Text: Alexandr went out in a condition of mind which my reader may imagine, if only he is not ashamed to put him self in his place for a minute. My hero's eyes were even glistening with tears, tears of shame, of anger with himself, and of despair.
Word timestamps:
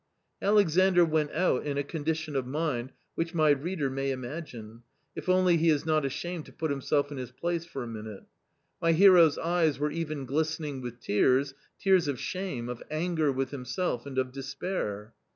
Alexandr 0.41 1.05
went 1.05 1.31
out 1.31 1.63
in 1.63 1.77
a 1.77 1.83
condition 1.83 2.35
of 2.35 2.47
mind 2.47 2.91
which 3.13 3.35
my 3.35 3.51
reader 3.51 3.87
may 3.87 4.09
imagine, 4.09 4.81
if 5.15 5.29
only 5.29 5.57
he 5.57 5.69
is 5.69 5.85
not 5.85 6.03
ashamed 6.05 6.43
to 6.43 6.51
put 6.51 6.71
him 6.71 6.81
self 6.81 7.11
in 7.11 7.19
his 7.19 7.29
place 7.29 7.65
for 7.65 7.83
a 7.83 7.87
minute. 7.87 8.23
My 8.81 8.93
hero's 8.93 9.37
eyes 9.37 9.77
were 9.77 9.91
even 9.91 10.25
glistening 10.25 10.81
with 10.81 11.01
tears, 11.01 11.53
tears 11.77 12.07
of 12.07 12.19
shame, 12.19 12.67
of 12.67 12.81
anger 12.89 13.31
with 13.31 13.51
himself, 13.51 14.07
and 14.07 14.17
of 14.17 14.31
despair. 14.31 15.13